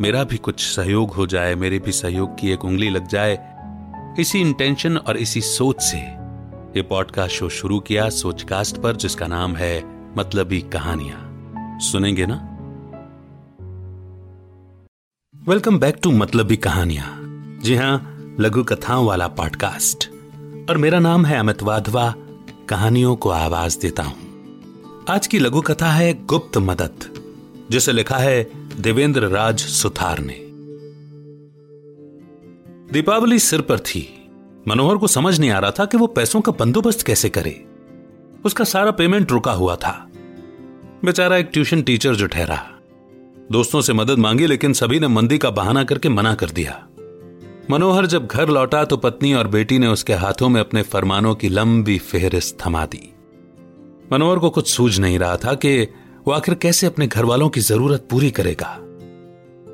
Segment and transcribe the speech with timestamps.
[0.00, 3.38] मेरा भी कुछ सहयोग हो जाए, मेरे भी सहयोग की एक उंगली लग जाए।
[4.20, 5.96] इसी इंटेंशन और इसी सोच से
[6.76, 9.82] ये पॉडकास्ट शो शुरू किया सोचकास्ट पर, जिसका नाम है
[10.16, 12.36] मतलबी कहानियाँ। सुनेंगे ना?
[15.48, 17.08] वेलकम बैक टू मतलबी कहानियाँ।
[17.62, 20.08] जी हाँ, लघु कथाओं वाला पॉडकास्ट
[20.70, 22.14] और मेरा नाम है अमित वाधवा,
[22.68, 27.14] कहानियों को आवाज़ देता हूँ। आज की लघु कथा है गुप्त मदद,
[27.70, 30.46] जिसे लिखा है देवेंद्र राज सुथार ने।
[32.92, 34.30] दीपावली सिर पर थी।
[34.68, 37.64] मनोहर को समझ नहीं आ रहा था कि वो पैसों का बंदोबस्त कैसे करे।
[38.44, 40.10] उसका सारा पेमेंट रुका हुआ था।
[41.04, 42.66] बेचारा एक ट्यूशन टीचर जो ठहरा।
[43.52, 46.86] दोस्तों से मदद मांगी, लेकिन सभी ने मंदी का बहाना करके मना कर दिया।
[47.70, 51.48] मनोहर जब घर लौटा तो पत्नी और बेटी ने उसके हाथों में अपने फरमानों की
[51.48, 53.14] लंबी फेहरिस्त थमा दी।
[54.12, 55.88] मनोहर को कुछ सूझ नहीं रहा था कि
[56.26, 58.78] वो आखिर कैसे अपने घर वालों की ज़रूरत पूरी करेगा?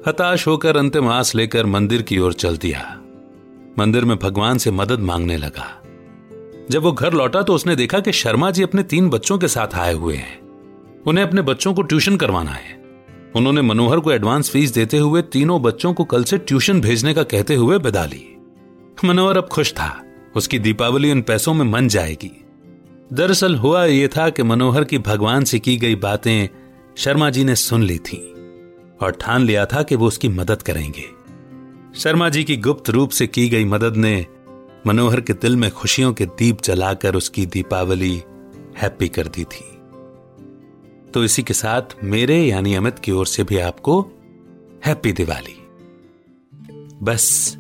[0.09, 3.01] हताश होकर अंतिम आस लेकर मंदिर की ओर चल दिया।
[3.79, 5.83] मंदिर में भगवान से मदद मांगने लगा।
[6.71, 9.75] जब वो घर लौटा तो उसने देखा कि शर्मा जी अपने तीन बच्चों के साथ
[9.75, 10.41] आए हुए हैं।
[11.07, 12.85] उन्हें अपने बच्चों को ट्यूशन करवाना है।
[13.37, 17.23] उन्होंने मनोहर को एडवांस फ़ीस देते हुए तीनों बच्चों को कल से ट्यूशन भेजने का
[17.23, 18.37] कहते हुए विदा ली।
[19.05, 20.03] मनोहर अब खुश था।
[20.37, 22.46] उसकी दीपावली उन पैसों में मन जाएगी।
[23.13, 26.49] दरअसल हुआ यह था कि मनोहर की भगवान से की गई बातें
[26.97, 28.33] शर्मा जी ने सुन ली थी
[29.03, 31.05] और ठान लिया था कि वो उसकी मदद करेंगे।
[31.95, 34.27] शर्मा जी की गुप्त रूप से की गई मदद ने
[34.87, 38.23] मनोहर के दिल में खुशियों के दीप जलाकर उसकी दीपावली
[38.79, 39.79] हैप्पी कर दी थी।
[41.11, 44.01] तो इसी के साथ मेरे यानी अमित की ओर से भी आपको
[44.87, 45.63] हैप्पी दिवाली।
[47.03, 47.57] बस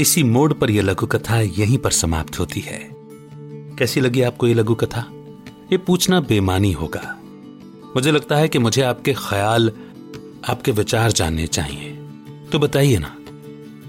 [0.00, 2.95] इसी मोड पर यह लघु कथा यहीं पर समाप्त होती है।
[3.78, 5.04] कैसी लगी आपको ये लघु कथा
[5.72, 7.18] ये पूछना बेमानी होगा।
[7.96, 9.72] मुझे लगता है कि मुझे आपके ख्याल,
[10.48, 11.90] आपके विचार जानने चाहिए।
[12.52, 13.16] तो बताइए ना,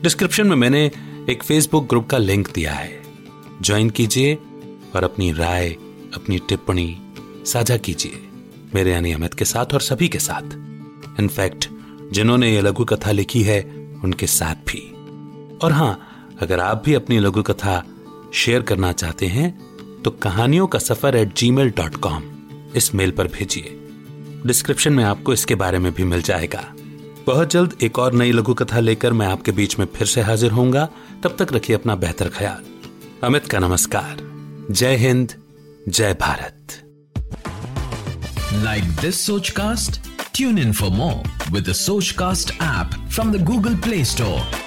[0.04, 0.92] डिस्क्रिप्शन में मैंने
[1.30, 3.02] एक फेसबुक ग्रुप का लिंक दिया है।
[3.62, 4.36] ज्वाइन कीजिए
[4.96, 5.70] और अपनी राय,
[6.16, 6.98] अपनी टिप्पणी
[7.46, 8.28] साझा कीजिए,
[8.76, 10.56] मेरे यानी अमित के साथ और सभी के साथ।
[11.20, 11.70] इनफैक्ट,
[12.12, 13.62] जिन्होंने ये लघु कथा लिखी है,
[14.04, 14.92] उनके साथ भी।
[15.64, 16.00] और हाँ,
[16.42, 17.84] अगर आप भी अपनी लघु कथा
[18.34, 19.67] शेयर करना चाहते हैं
[20.04, 22.24] तो कहानियों का सफ़र at ji mail dot com
[22.76, 23.78] इस मेल पर भेजिए।
[24.46, 26.64] डिस्क्रिप्शन में आपको इसके बारे में भी मिल जाएगा।
[27.28, 30.52] बहुत जल्द एक और नई लघु कथा लेकर मैं आपके बीच में फिर से हाजिर
[30.52, 30.88] होऊँगा।
[31.24, 32.64] तब तक रखिए अपना बेहतर ख्याल।
[33.24, 34.18] अमित का नमस्कार।
[34.72, 35.34] जय हिंद,
[35.90, 36.54] जय Bharat.
[38.64, 40.00] Like this Sochcast?
[40.34, 41.22] Tune in for more
[41.52, 44.67] with the Sochcast app from the Google Play Store.